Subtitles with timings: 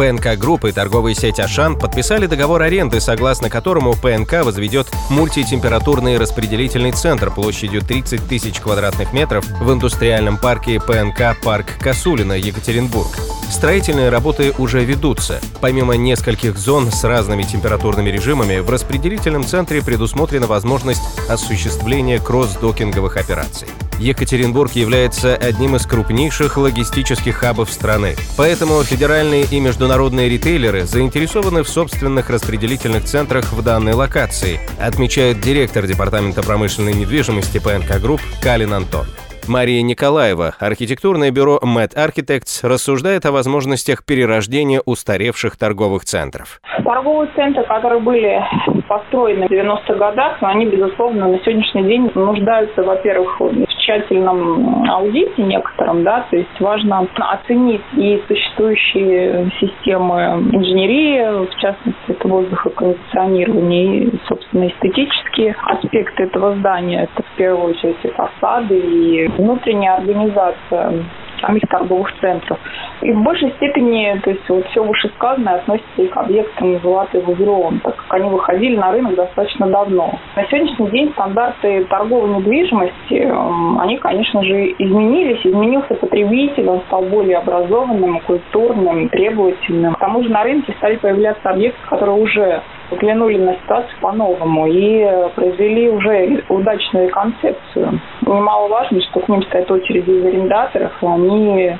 [0.00, 6.92] ПНК Групп и торговая сеть «Ашан» подписали договор аренды, согласно которому ПНК возведет мультитемпературный распределительный
[6.92, 13.10] центр площадью 30 тысяч квадратных метров в индустриальном парке ПНК «Парк Косулино», Екатеринбург.
[13.50, 15.38] Строительные работы уже ведутся.
[15.60, 23.68] Помимо нескольких зон с разными температурными режимами, в распределительном центре предусмотрена возможность осуществления кросс-докинговых операций.
[24.00, 28.14] Екатеринбург является одним из крупнейших логистических хабов страны.
[28.38, 35.86] Поэтому федеральные и международные ритейлеры заинтересованы в собственных распределительных центрах в данной локации, отмечает директор
[35.86, 39.06] Департамента промышленной недвижимости ПНК Групп Калин Антон.
[39.48, 46.60] Мария Николаева, архитектурное бюро Met Architects, рассуждает о возможностях перерождения устаревших торговых центров.
[46.84, 48.40] Торговые центры, которые были
[48.88, 53.40] построены в 90-х годах, они, безусловно, на сегодняшний день нуждаются, во-первых,
[53.80, 62.28] тщательном аудите некотором, да, то есть важно оценить и существующие системы инженерии, в частности, это
[62.28, 67.08] воздухокондиционирование и, собственно, эстетические аспекты этого здания.
[67.12, 71.04] Это, в первую очередь, и фасады, и внутренняя организация
[71.40, 72.58] самих торговых центров.
[73.02, 77.80] И в большей степени, то есть вот все вышесказанное относится и к объектам Золотой Вавилон,
[77.80, 80.18] так как они выходили на рынок достаточно давно.
[80.36, 85.40] На сегодняшний день стандарты торговой недвижимости, эм, они, конечно же, изменились.
[85.44, 89.94] Изменился потребитель, он стал более образованным, культурным, требовательным.
[89.94, 95.06] К тому же на рынке стали появляться объекты, которые уже взглянули на ситуацию по-новому и
[95.34, 98.00] произвели уже удачную концепцию.
[98.30, 101.76] Немаловажно, что к ним стоят очереди из арендаторов, и они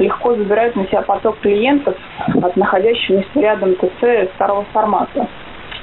[0.00, 1.94] легко забирают на себя поток клиентов
[2.42, 5.28] от находящегося рядом ТЦ старого формата.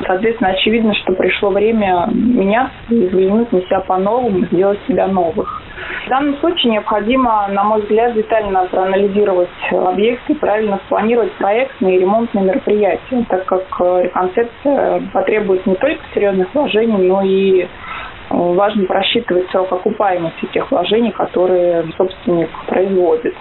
[0.05, 5.61] Соответственно, очевидно, что пришло время меняться и взглянуть на себя по-новому, сделать себя новых.
[6.05, 11.99] В данном случае необходимо, на мой взгляд, детально проанализировать объекты и правильно спланировать проектные и
[11.99, 17.67] ремонтные мероприятия, так как э, реконцепция потребует не только серьезных вложений, но и
[18.33, 23.35] важно просчитывать срок окупаемости тех вложений, которые собственник производит.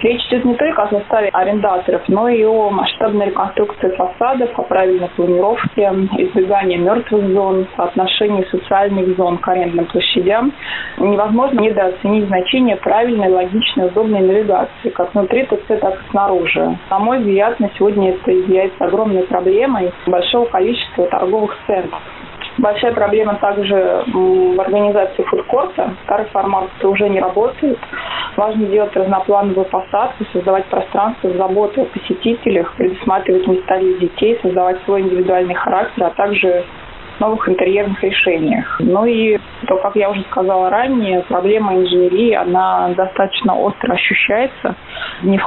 [0.00, 5.08] Речь идет не только о составе арендаторов, но и о масштабной реконструкции фасадов, о правильной
[5.16, 10.52] планировке, избегании мертвых зон, соотношении социальных зон к арендным площадям.
[10.98, 16.76] Невозможно недооценить значение правильной, логичной, удобной навигации, как внутри так и снаружи.
[16.90, 22.02] На мой взгляд, на сегодня это является огромной проблемой большого количества торговых центров.
[22.58, 25.94] Большая проблема также в организации фудкорта.
[26.04, 27.78] Старый формат уже не работает.
[28.36, 35.02] Важно делать разноплановую посадку, создавать пространство заботы о посетителях, предусматривать места для детей, создавать свой
[35.02, 36.64] индивидуальный характер, а также
[37.20, 38.76] новых интерьерных решениях.
[38.80, 44.74] Ну и то, как я уже сказала ранее, проблема инженерии, она достаточно остро ощущается.
[45.22, 45.44] Не в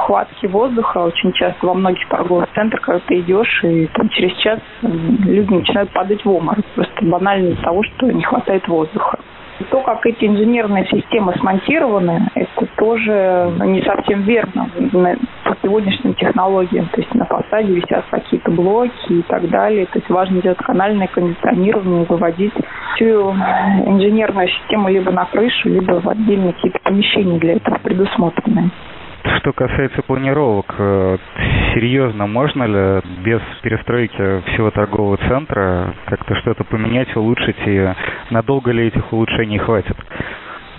[0.48, 5.52] воздуха очень часто во многих торговых центрах, когда ты идешь, и там через час люди
[5.52, 6.56] начинают падать в омор.
[6.74, 9.18] Просто банально из-за того, что не хватает воздуха.
[9.70, 14.68] То, как эти инженерные системы смонтированы, это тоже не совсем верно
[15.44, 16.86] по сегодняшним технологиям.
[16.92, 19.86] То есть на фасаде висят какие-то блоки и так далее.
[19.86, 22.54] То есть важно делать канальное кондиционирование, выводить
[22.94, 28.70] всю инженерную систему либо на крышу, либо в отдельные какие-то помещения для этого предусмотренные.
[29.38, 31.16] Что касается планировок, э,
[31.78, 37.94] серьезно, можно ли без перестройки всего торгового центра как-то что-то поменять, улучшить, и
[38.30, 39.96] надолго ли этих улучшений хватит?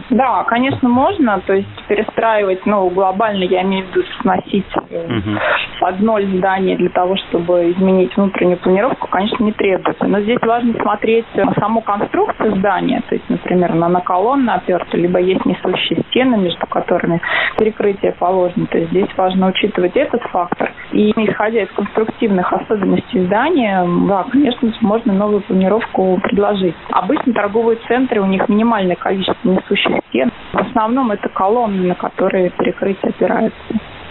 [0.09, 1.39] Да, конечно, можно.
[1.45, 5.39] То есть перестраивать, ну, глобально, я имею в виду сносить угу.
[5.79, 10.05] под ноль здание для того, чтобы изменить внутреннюю планировку, конечно, не требуется.
[10.05, 13.01] Но здесь важно смотреть на саму конструкцию здания.
[13.09, 17.21] То есть, например, она на колонны оперта, либо есть несущие стены, между которыми
[17.57, 18.65] перекрытие положено.
[18.67, 20.71] То есть здесь важно учитывать этот фактор.
[20.91, 26.75] И исходя из конструктивных особенностей здания, да, конечно, можно новую планировку предложить.
[26.91, 30.31] Обычно торговые центры, у них минимальное количество несущих стен.
[30.53, 33.57] В основном это колонны, на которые перекрытие опирается.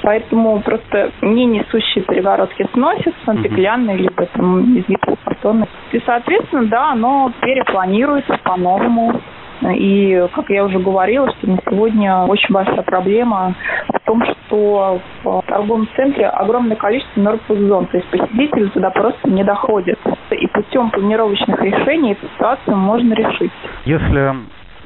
[0.02, 5.66] Поэтому просто не несущие перегородки сносятся, стеклянные, либо там из гипсокартона.
[5.92, 9.20] И, соответственно, да, оно перепланируется по-новому.
[9.74, 13.56] И, как я уже говорила, что на сегодня очень большая проблема
[13.92, 17.86] в том, что в торговом центре огромное количество мертвых зон.
[17.86, 19.98] То есть посетители туда просто не доходят.
[20.30, 23.50] И путем планировочных решений эту ситуацию можно решить.
[23.84, 24.32] Если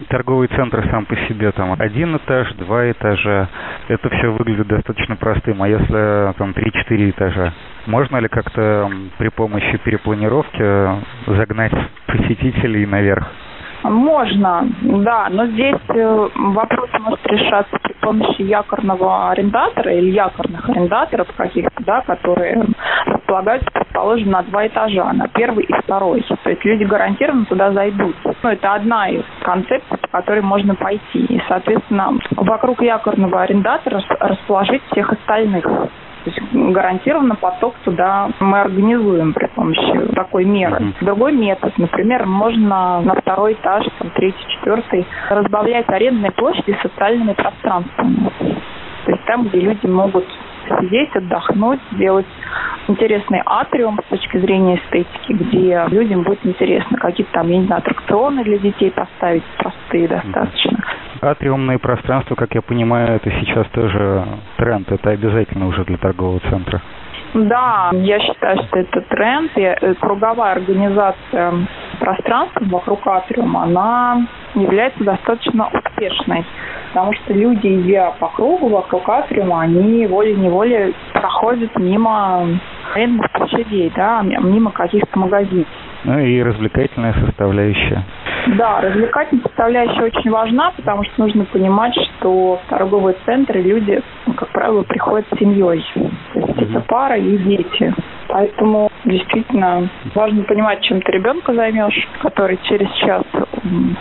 [0.08, 3.48] торговый центр сам по себе там один этаж, два этажа.
[3.88, 5.62] Это все выглядит достаточно простым.
[5.62, 7.52] А если там три-четыре этажа,
[7.86, 11.72] можно ли как-то при помощи перепланировки загнать
[12.06, 13.28] посетителей наверх?
[13.82, 21.26] Можно, да, но здесь э, вопрос может решаться при помощи якорного арендатора или якорных арендаторов
[21.36, 22.64] каких-то, да, которые
[23.06, 26.22] располагаются, предположим, на два этажа, на первый и второй.
[26.44, 28.14] То есть люди гарантированно туда зайдут.
[28.42, 31.24] Ну, это одна из концепций, по которой можно пойти.
[31.24, 35.64] И, соответственно, вокруг якорного арендатора расположить всех остальных.
[36.24, 40.76] То есть гарантированно поток туда мы организуем при помощи такой меры.
[40.76, 41.04] Mm-hmm.
[41.04, 48.30] Другой метод, например, можно на второй этаж, там, третий, четвертый, разбавлять арендные площади социальными пространствами.
[49.04, 50.26] То есть там, где люди могут
[50.80, 52.26] сидеть, отдохнуть, сделать
[52.88, 57.80] интересный атриум с точки зрения эстетики, где людям будет интересно какие-то там, я не знаю,
[57.80, 60.78] аттракционы для детей поставить, простые достаточно.
[61.20, 64.24] Атриумные пространства, как я понимаю, это сейчас тоже
[64.56, 66.82] тренд, это обязательно уже для торгового центра.
[67.34, 69.50] Да, я считаю, что это тренд.
[69.56, 71.52] И э, круговая организация
[71.98, 76.44] пространства вокруг атриума, она является достаточно успешной.
[76.92, 82.46] Потому что люди, идя по кругу вокруг атриума, они волей-неволей проходят мимо
[82.94, 85.66] арендных площадей, да, мимо каких-то магазинов.
[86.04, 88.04] Ну и развлекательная составляющая.
[88.58, 94.34] Да, развлекательная составляющая очень важна, потому что нужно понимать, что в торговые центры люди, ну,
[94.34, 95.82] как правило, приходят с семьей.
[95.94, 97.94] То есть это пара и дети.
[98.28, 103.22] Поэтому действительно важно понимать, чем ты ребенка займешь, который через час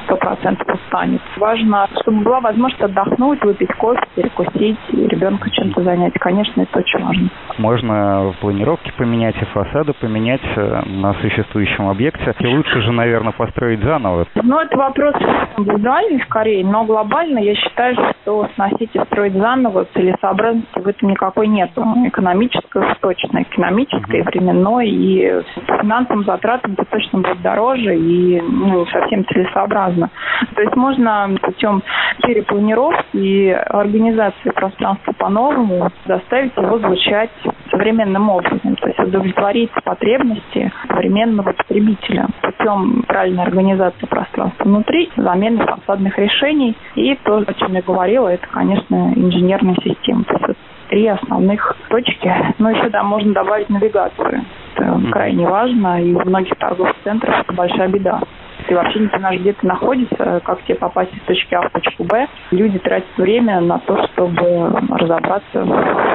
[0.05, 1.21] сто процентов устанет.
[1.37, 4.75] Важно, чтобы была возможность отдохнуть, выпить кофе, и
[5.07, 6.13] ребенка чем-то занять.
[6.13, 7.29] Конечно, это очень важно.
[7.57, 12.33] Можно планировки поменять и фасады поменять э, на существующем объекте.
[12.39, 14.25] И лучше же, наверное, построить заново.
[14.35, 15.15] Ну, это вопрос
[15.57, 21.47] индивидуальный скорее, но глобально я считаю, что сносить и строить заново целесообразности в этом никакой
[21.47, 21.71] нет.
[22.05, 29.25] Экономической точно, экономической, временной и финансовым затратам это точно будет дороже и ну, не совсем
[29.25, 30.09] целесообразно.
[30.55, 31.83] То есть можно путем
[32.23, 37.31] перепланировки и организации пространства по-новому заставить его звучать
[37.69, 46.17] современным образом, то есть удовлетворить потребности современного потребителя путем правильной организации пространства внутри, замены фасадных
[46.17, 50.23] решений и то, о чем я говорила, это, конечно, инженерная система.
[50.23, 52.31] То есть три основных точки.
[52.59, 54.43] Но еще да, можно добавить навигацию.
[54.75, 58.21] Это крайне важно, и у многих торговых центров это большая беда.
[58.71, 62.05] Ты вообще не знаешь, где ты находишься, как тебе попасть из точки А в точку
[62.05, 62.25] Б.
[62.51, 65.65] Люди тратят время на то, чтобы разобраться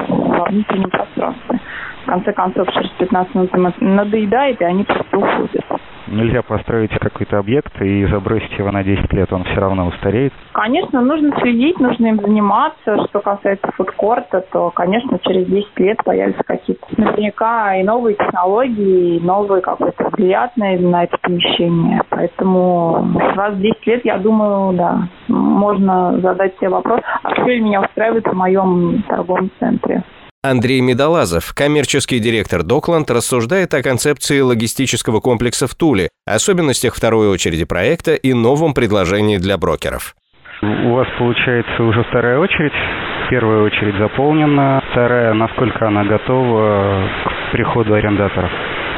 [0.07, 1.59] во внутреннем пространстве.
[2.01, 5.65] В конце концов, через 15 минут надоедает, и они просто уходят.
[6.07, 10.31] Нельзя построить какой-то объект и забросить его на 10 лет, он все равно устареет?
[10.53, 13.05] Конечно, нужно следить, нужно им заниматься.
[13.09, 19.19] Что касается фудкорта, то, конечно, через 10 лет появятся какие-то наверняка и новые технологии, и
[19.19, 22.01] новый какой-то взгляд на, на это помещение.
[22.09, 23.05] Поэтому
[23.35, 28.25] раз в 10 лет, я думаю, да, можно задать себе вопрос, а что меня устраивает
[28.25, 30.03] в моем торговом центре?
[30.43, 37.65] Андрей Медолазов, коммерческий директор Докланд, рассуждает о концепции логистического комплекса в Туле, особенностях второй очереди
[37.65, 40.15] проекта и новом предложении для брокеров.
[40.61, 42.73] У вас получается уже вторая очередь.
[43.29, 44.81] Первая очередь заполнена.
[44.91, 48.51] Вторая, насколько она готова к приходу арендаторов?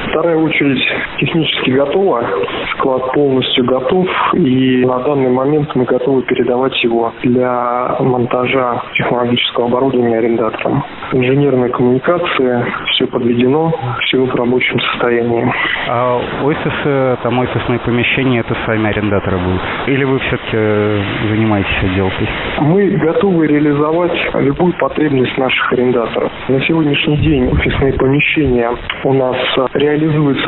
[0.09, 0.81] Вторая очередь
[1.19, 2.23] технически готова,
[2.71, 10.17] склад полностью готов, и на данный момент мы готовы передавать его для монтажа технологического оборудования
[10.17, 10.83] арендаторам.
[11.11, 15.45] Инженерная коммуникация, все подведено, все в рабочем состоянии.
[15.87, 19.61] А офисы, там офисные помещения, это сами арендаторы будут?
[19.87, 20.57] Или вы все-таки
[21.29, 22.27] занимаетесь отделкой?
[22.61, 26.31] Мы готовы реализовать любую потребность наших арендаторов.
[26.47, 28.71] На сегодняшний день офисные помещения
[29.03, 29.37] у нас
[29.73, 29.98] реализуются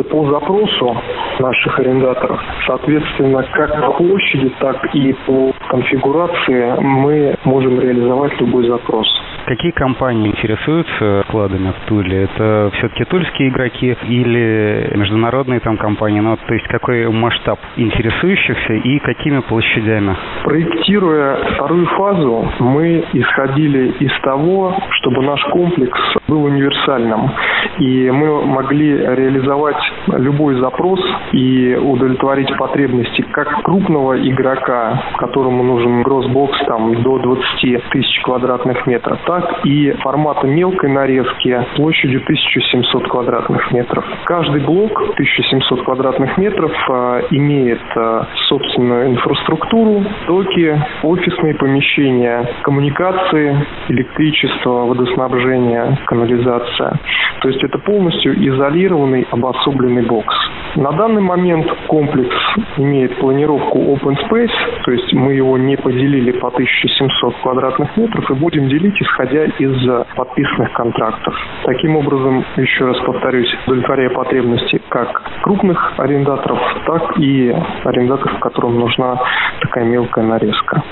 [0.03, 0.98] по запросу
[1.39, 2.39] наших арендаторов.
[2.67, 9.08] Соответственно, как по площади, так и по конфигурации мы можем реализовать любой запрос.
[9.45, 12.24] Какие компании интересуются вкладами в Туле?
[12.24, 16.19] Это все-таки тульские игроки или международные там компании?
[16.19, 20.15] Ну, то есть какой масштаб интересующихся и какими площадями?
[20.43, 27.31] Проектируя вторую фазу, мы исходили из того, чтобы наш комплекс был универсальным.
[27.79, 31.00] И мы могли реализовать любой запрос
[31.31, 39.19] и удовлетворить потребности как крупного игрока, которому нужен гроссбокс там, до 20 тысяч квадратных метров,
[39.31, 44.03] так и формата мелкой нарезки площадью 1700 квадратных метров.
[44.25, 54.85] Каждый блок 1700 квадратных метров а, имеет а, собственную инфраструктуру, доки, офисные помещения, коммуникации, электричество,
[54.88, 57.00] водоснабжение, канализация.
[57.39, 60.35] То есть это полностью изолированный обособленный бокс.
[60.75, 62.35] На данный момент комплекс
[62.77, 68.33] имеет планировку open space, то есть мы его не поделили по 1700 квадратных метров и
[68.33, 71.35] будем делить исходя из подписанных контрактов.
[71.65, 79.19] Таким образом, еще раз повторюсь, удовлетворяя потребности как крупных арендаторов, так и арендаторов, которым нужна
[79.61, 80.83] такая мелкая нарезка.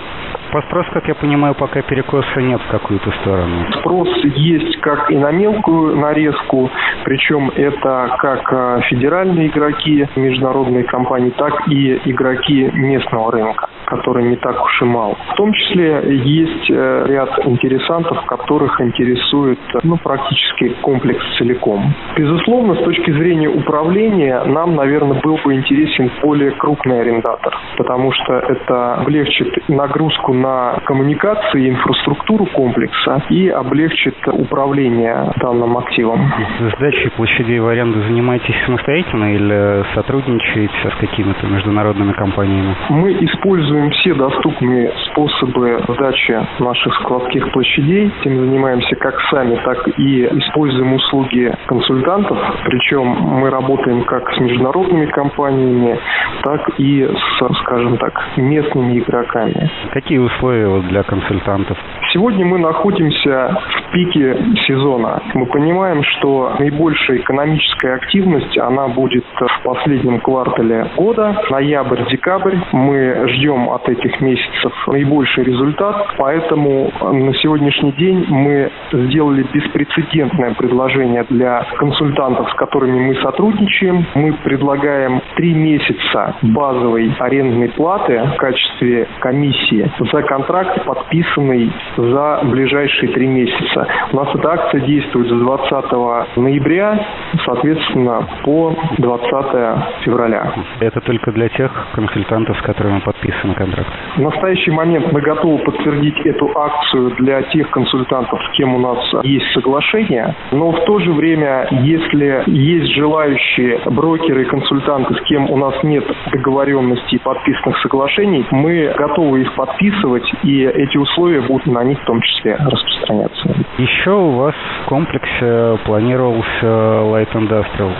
[0.52, 3.66] По спросу, как я понимаю, пока перекоса нет в какую-то сторону.
[3.80, 6.72] Спрос есть как и на мелкую нарезку,
[7.04, 14.36] причем это как а, федеральные игроки, международные компании, так и игроки местного рынка который не
[14.38, 15.18] так уж и мал.
[15.34, 21.94] В том числе есть э, ряд интересантов, которых интересует ну, практически комплекс целиком.
[22.16, 28.34] Безусловно, с точки зрения управления, нам, наверное, был бы интересен более крупный арендатор, потому что
[28.34, 36.32] это облегчит нагрузку на коммуникации и инфраструктуру комплекса и облегчит управление данным активом.
[36.78, 42.76] Сдачей площадей в аренду занимаетесь самостоятельно или сотрудничаете с какими-то международными компаниями?
[42.90, 48.12] Мы используем все доступные способы сдачи наших складских площадей.
[48.22, 52.38] Этим занимаемся как сами, так и используем услуги консультантов.
[52.66, 56.00] Причем мы работаем как с международными компаниями,
[56.44, 59.70] так и с, скажем так, местными игроками.
[59.92, 61.78] Какие условия для консультантов?
[62.12, 65.22] Сегодня мы находимся в пике сезона.
[65.34, 72.56] Мы понимаем, что наибольшая экономическая активность, она будет в последнем квартале года, ноябрь-декабрь.
[72.72, 81.26] Мы ждем от этих месяцев наибольший результат, поэтому на сегодняшний день мы сделали беспрецедентное предложение
[81.30, 84.06] для консультантов, с которыми мы сотрудничаем.
[84.16, 93.12] Мы предлагаем три месяца базовой арендной платы в качестве комиссии за контракт, подписанный за ближайшие
[93.14, 93.88] три месяца.
[94.12, 97.06] У нас эта акция действует с 20 ноября,
[97.46, 100.54] соответственно, по 20 февраля.
[100.80, 103.90] Это только для тех консультантов, с которыми подписан контракт?
[104.16, 108.98] В настоящий момент мы готовы подтвердить эту акцию для тех консультантов, с кем у нас
[109.24, 115.50] есть соглашение, но в то же время, если есть желающие брокеры и консультанты, с кем
[115.50, 121.68] у нас нет договоренности и подписанных соглашений, мы готовы их подписывать, и эти условия будут
[121.68, 123.56] на них в том числе распространяться.
[123.78, 127.92] Еще у вас в комплексе планировался Light Industrial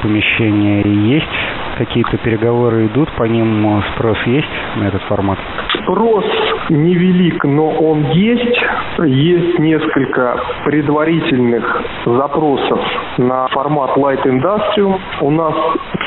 [0.00, 0.82] помещение.
[1.16, 1.26] Есть
[1.76, 4.46] какие-то переговоры идут, по ним спрос есть
[4.76, 5.38] на этот формат?
[5.82, 6.24] Спрос
[6.68, 8.62] невелик, но он есть.
[8.98, 12.80] Есть несколько предварительных запросов
[13.18, 15.00] на формат Light Industrial.
[15.20, 15.54] У нас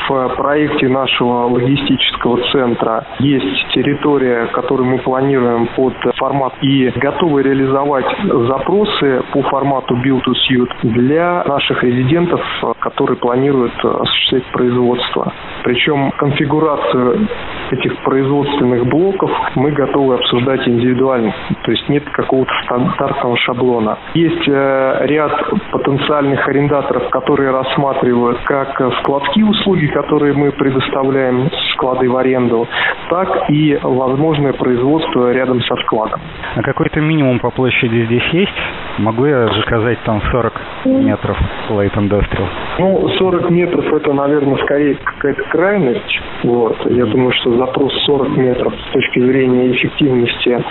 [0.08, 8.06] в проекте нашего логистического центра есть территория, которую мы планируем под формат и готовы реализовать
[8.48, 12.40] запросы по формату Build to Suit для наших резидентов,
[12.80, 15.32] которые планируют осуществлять производство.
[15.64, 17.28] Причем конфигурацию
[17.72, 21.34] этих производственных блоков мы готовы обсуждать индивидуально.
[21.62, 23.98] То есть нет какого-то стандартного шаблона.
[24.14, 25.32] Есть э, ряд
[25.70, 32.66] потенциальных арендаторов, которые рассматривают как складские услуги, которые мы предоставляем, склады в аренду,
[33.10, 36.20] так и возможное производство рядом со складом.
[36.56, 38.52] А какой-то минимум по площади здесь есть?
[38.98, 40.52] Могу я заказать там 40
[40.84, 41.36] метров
[41.70, 42.46] Light Industrial?
[42.78, 46.20] Ну, 40 метров это, наверное, скорее какая-то крайность.
[46.44, 46.76] Вот.
[46.90, 50.62] Я думаю, что запрос 40 метров с точки зрения эффективности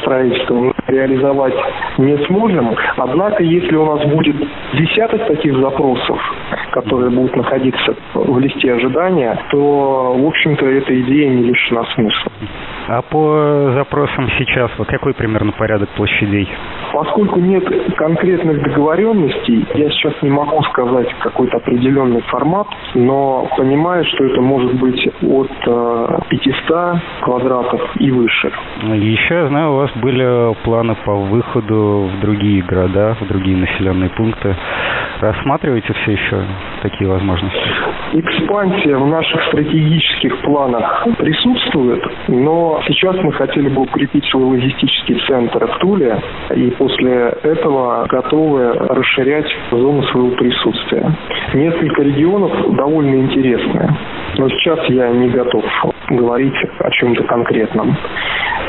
[0.00, 1.54] строительства мы реализовать
[1.96, 2.76] не сможем.
[2.96, 4.36] Однако, если у нас будет
[4.74, 6.18] десяток таких запросов,
[6.72, 12.32] которые будут находиться в листе ожидания, то, в общем-то, эта идея не лишена смысла.
[12.92, 16.48] А по запросам сейчас, вот какой примерно порядок площадей?
[16.92, 17.62] Поскольку нет
[17.94, 24.74] конкретных договоренностей, я сейчас не могу сказать какой-то определенный формат, но понимаю, что это может
[24.74, 28.50] быть от 500 э, квадратов и выше.
[28.82, 34.10] Еще я знаю, у вас были планы по выходу в другие города, в другие населенные
[34.10, 34.56] пункты.
[35.20, 36.42] Рассматриваете все еще
[36.82, 37.60] такие возможности?
[38.14, 45.66] Экспансия в наших стратегических планах присутствует, но Сейчас мы хотели бы укрепить свой логистический центр
[45.66, 46.18] в Туле
[46.54, 51.12] и после этого готовы расширять зону своего присутствия.
[51.54, 53.96] Несколько регионов довольно интересные,
[54.36, 55.64] но сейчас я не готов
[56.10, 57.96] говорить о чем-то конкретном.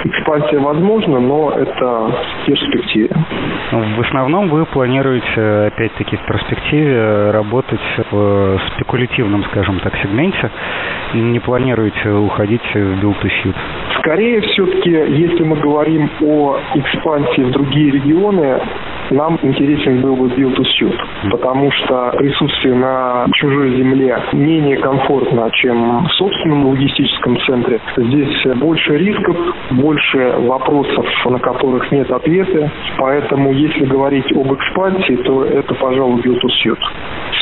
[0.04, 3.10] Экспансия возможна, но это в перспективе.
[3.72, 7.80] В основном вы планируете, опять-таки, в перспективе работать
[8.12, 10.50] в спекулятивном, скажем так, сегменте
[11.14, 13.56] не планируете уходить в build to?
[14.00, 18.60] Скорее, все-таки, если мы говорим о экспансии в другие регионы,
[19.12, 20.96] нам интересен был бы build to suit,
[21.30, 27.80] потому что присутствие на чужой земле менее комфортно, чем в собственном логистическом центре.
[27.98, 29.36] Здесь больше рисков,
[29.72, 32.72] больше вопросов, на которых нет ответа.
[32.98, 36.80] Поэтому, если говорить об экспансии, то это, пожалуй, build to suit.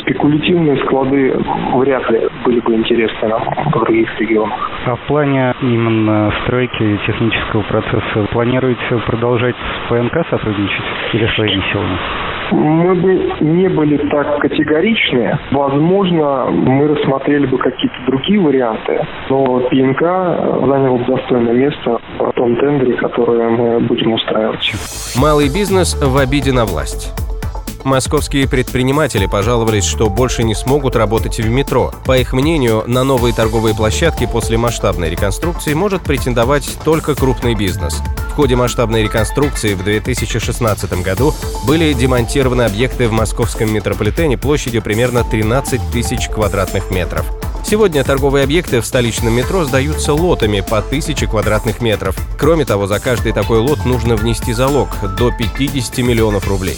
[0.00, 1.34] Спекулятивные склады
[1.74, 4.70] вряд ли были бы интересны нам в других регионах.
[4.86, 11.98] А в плане именно стройки технического процесса планируете продолжать с ПНК сотрудничать или своими силами?
[12.52, 15.38] Мы бы не были так категоричны.
[15.52, 22.56] Возможно, мы рассмотрели бы какие-то другие варианты, но ПНК занял бы достойное место в том
[22.56, 24.72] тендере, который мы будем устраивать.
[25.20, 27.29] Малый бизнес в обиде на власть.
[27.84, 31.92] Московские предприниматели пожаловались, что больше не смогут работать в метро.
[32.04, 38.00] По их мнению, на новые торговые площадки после масштабной реконструкции может претендовать только крупный бизнес.
[38.30, 41.34] В ходе масштабной реконструкции в 2016 году
[41.66, 47.26] были демонтированы объекты в московском метрополитене площадью примерно 13 тысяч квадратных метров.
[47.64, 52.16] Сегодня торговые объекты в столичном метро сдаются лотами по 1000 квадратных метров.
[52.38, 56.76] Кроме того, за каждый такой лот нужно внести залог до 50 миллионов рублей.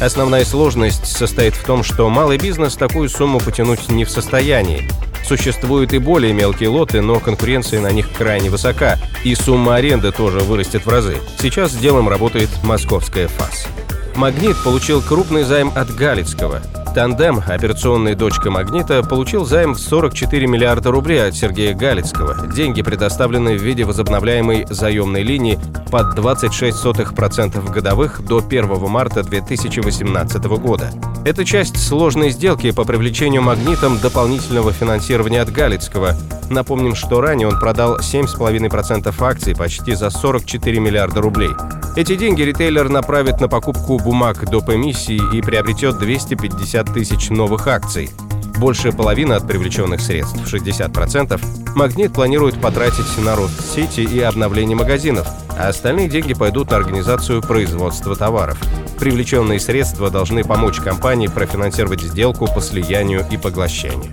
[0.00, 4.88] Основная сложность состоит в том, что малый бизнес такую сумму потянуть не в состоянии.
[5.24, 10.40] Существуют и более мелкие лоты, но конкуренция на них крайне высока, и сумма аренды тоже
[10.40, 11.18] вырастет в разы.
[11.40, 13.68] Сейчас с делом работает московская ФАС.
[14.16, 16.60] «Магнит» получил крупный займ от Галицкого.
[16.94, 22.46] Тандем, операционная дочка «Магнита», получил займ в 44 миллиарда рублей от Сергея Галицкого.
[22.48, 25.58] Деньги предоставлены в виде возобновляемой заемной линии
[25.90, 30.90] под 26% годовых до 1 марта 2018 года.
[31.24, 36.14] Это часть сложной сделки по привлечению «Магнитом» дополнительного финансирования от Галицкого.
[36.50, 41.50] Напомним, что ранее он продал 7,5% акций почти за 44 миллиарда рублей.
[41.94, 44.70] Эти деньги ритейлер направит на покупку бумаг доп.
[44.70, 48.10] эмиссии и приобретет 250 50 тысяч новых акций.
[48.58, 51.40] Больше половины от привлеченных средств, 60%,
[51.74, 55.26] «Магнит» планирует потратить на рост сети и обновление магазинов,
[55.58, 58.58] а остальные деньги пойдут на организацию производства товаров.
[58.98, 64.12] Привлеченные средства должны помочь компании профинансировать сделку по слиянию и поглощению.